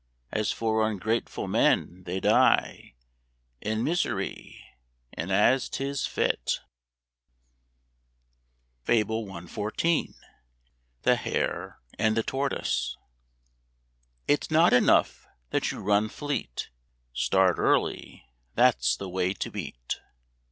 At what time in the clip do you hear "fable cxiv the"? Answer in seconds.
8.81-11.17